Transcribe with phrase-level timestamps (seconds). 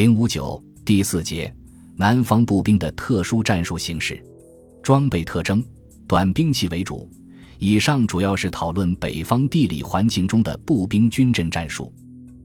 [0.00, 1.54] 零五九第四节，
[1.94, 4.18] 南方步兵的特殊战术形式，
[4.82, 5.62] 装备特征，
[6.08, 7.06] 短兵器为主。
[7.58, 11.92] 以上主要是讨论北方地理环境中的步兵军阵战术。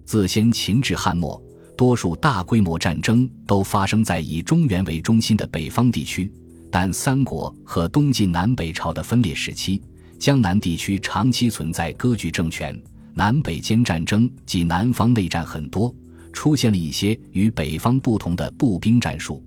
[0.03, 1.41] 自先秦至汉末，
[1.77, 6.29] 多数大规模战争都发生在以中原为中心的北方地区。
[6.69, 9.81] 但三国和东晋南北朝的分裂时期，
[10.19, 12.77] 江南地区长期存在割据政权，
[13.13, 15.95] 南北间战争及南方内战很多。
[16.35, 19.41] 出现了一些与北方不同的步兵战术，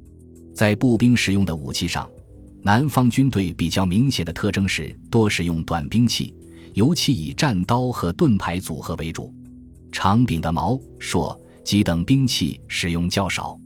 [0.54, 2.08] 在步兵使用的武器上，
[2.62, 6.34] 南方军队比较明显的特征是多使用短兵器，
[6.72, 9.32] 尤其以战刀和盾牌组合为主。
[9.92, 13.56] 长柄的矛、槊、戟等兵器使用较少，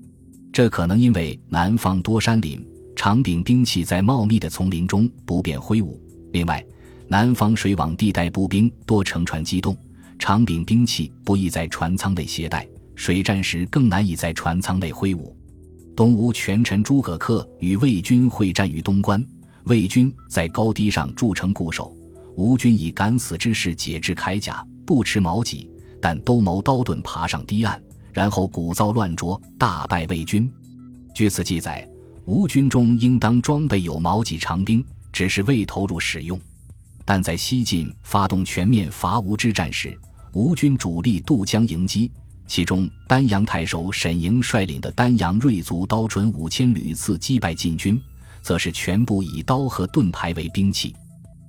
[0.52, 2.62] 这可能因为南方多山林，
[2.96, 5.98] 长柄兵器在茂密的丛林中不便挥舞。
[6.32, 6.62] 另外，
[7.07, 9.77] 南方水网地带步兵多乘船机动，
[10.18, 12.66] 长柄兵器不易在船舱内携带。
[12.95, 15.37] 水战时更难以在船舱内挥舞。
[15.95, 19.24] 东吴权臣诸葛恪与魏军会战于东关，
[19.65, 21.95] 魏军在高堤上筑城固守，
[22.35, 25.70] 吴军以敢死之势解制铠甲，不持矛戟，
[26.01, 27.80] 但都谋刀盾爬上堤岸，
[28.13, 30.51] 然后鼓噪乱啄，大败魏军。
[31.15, 31.87] 据此记载，
[32.24, 34.82] 吴军中应当装备有矛戟长兵，
[35.13, 36.40] 只是未投入使用。
[37.04, 39.95] 但在西晋发动全面伐吴之战时，
[40.32, 42.10] 吴军主力渡江迎击。
[42.46, 47.98] 其中，丹阳太守沈莹率领的丹阳锐族刀准五千屡次击败晋军，
[48.43, 50.90] 则是全部以刀和盾牌为兵器。《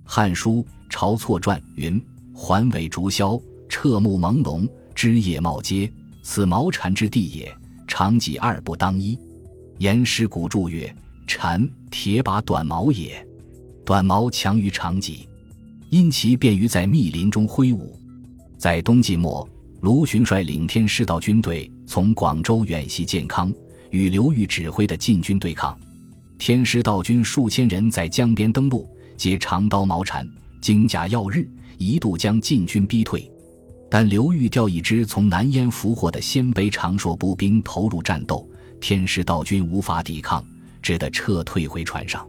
[0.05, 2.01] 汉书·晁错传》云
[2.33, 7.53] ：“环尾竹萧，彻目朦胧，枝叶茂阶，此毛蝉之地也。
[7.85, 9.19] 长戟二不当一。”
[9.79, 10.95] 严师古注曰
[11.27, 13.27] ：“蝉，铁把短矛也。
[13.83, 15.27] 短矛强于长戟，
[15.89, 17.99] 因其便于在密林中挥舞。”
[18.57, 19.45] 在冬季末。
[19.83, 23.53] 卢循率领天师道军队从广州远袭建康，
[23.89, 25.77] 与刘裕指挥的晋军对抗。
[26.37, 30.25] 天师道军数千人在江边登陆，皆长刀矛铲，
[30.61, 31.45] 精甲耀日，
[31.77, 33.29] 一度将晋军逼退。
[33.91, 38.49] 但刘裕调一支从南燕俘获的鲜卑长槊步兵投入战斗，
[38.79, 40.41] 天师道军无法抵抗，
[40.81, 42.25] 只得撤退回船上。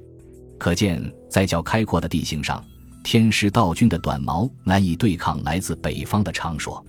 [0.59, 1.00] 可见，
[1.31, 2.60] 在较开阔的地形上，
[3.04, 6.84] 天师道军的短矛难以对抗来自北方的长槊。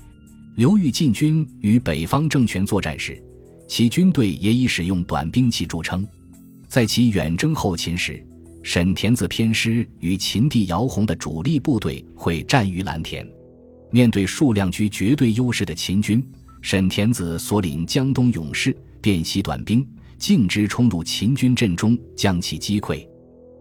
[0.56, 3.22] 刘裕进军与北方政权作战时，
[3.68, 6.08] 其军队也以使用短兵器著称。
[6.70, 8.26] 在其远征后秦时，
[8.64, 13.28] 沈田子偏师与秦帝姚泓的主力部队会战于蓝田。
[13.92, 16.26] 面对数量居绝对优势的秦军，
[16.62, 19.86] 沈田子所领江东勇士便携短兵，
[20.18, 23.06] 径直冲入秦军阵中，将其击溃。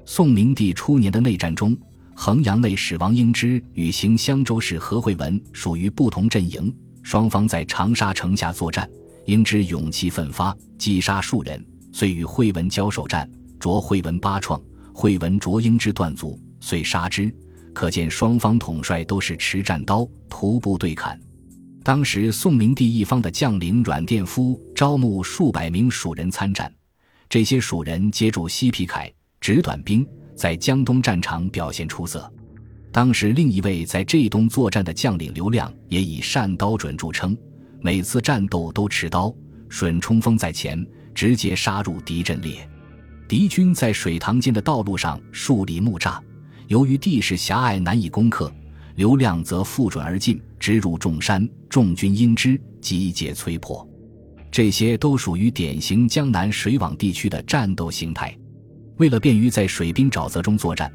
[0.07, 1.77] 宋明帝初年的内战中，
[2.15, 6.73] 衡阳内史王英之与行襄州市何惠文属于不同阵营。
[7.05, 8.89] 双方在长沙城下作战，
[9.27, 14.61] 英之勇气奋发，击杀数人，遂与惠文交手战，着惠文八创，
[14.95, 17.33] 惠文着英之断足，遂杀之。
[17.75, 21.21] 可见双方统帅都是持战刀，徒步对砍。
[21.83, 26.73] 当时宋明帝一方的将领阮殿夫招募数百名蜀人参战，
[27.29, 32.33] 这些蜀人皆著西皮铠，执短兵，在江东战场表现出色。
[32.95, 37.37] 当时另一位在浙东作战的将领刘亮也以善刀准著称，
[37.81, 39.35] 每次战斗都持刀，
[39.69, 42.71] 准冲锋在前，直接杀入敌阵列。
[43.27, 46.21] 敌军在水塘间的道路上树立木栅，
[46.69, 48.49] 由于地势狭隘难以攻克，
[48.95, 53.85] 刘亮则负准而进，直入众山，众军因之集结摧破。
[54.53, 58.33] 这些都属于典型江南水网地区的战斗形态。
[58.99, 60.89] 为了便于在水滨沼泽中作战。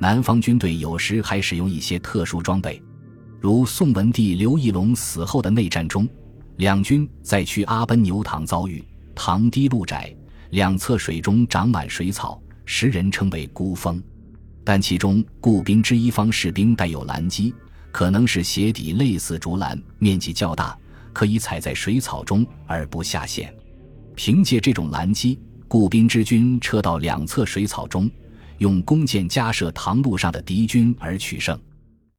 [0.00, 2.82] 南方军队有时还使用一些特殊装备，
[3.38, 6.08] 如宋文帝刘义隆死后的内战中，
[6.56, 8.82] 两军在去阿奔牛塘遭遇，
[9.14, 10.16] 塘堤路窄，
[10.52, 14.02] 两侧水中长满水草，时人称为孤峰。
[14.64, 17.52] 但其中固兵之一方士兵带有蓝机，
[17.92, 20.74] 可能是鞋底类似竹篮，面积较大，
[21.12, 23.54] 可以踩在水草中而不下陷。
[24.14, 25.38] 凭借这种蓝机，
[25.68, 28.10] 固兵之军撤到两侧水草中。
[28.60, 31.58] 用弓箭加射堂路上的敌军而取胜。